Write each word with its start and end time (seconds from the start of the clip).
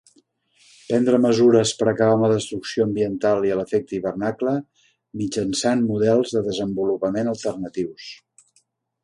Prendre 0.91 1.17
mesures 1.25 1.73
per 1.81 1.85
acabar 1.91 2.15
amb 2.15 2.25
la 2.25 2.29
destrucció 2.31 2.87
ambiental 2.89 3.45
i 3.49 3.53
l'efecte 3.59 3.95
hivernacle 3.99 4.55
mitjançant 5.23 5.85
models 5.93 6.35
de 6.39 6.45
desenvolupament 6.51 7.33
alternatius. 7.37 8.11